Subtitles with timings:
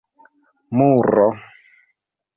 [0.75, 1.27] muro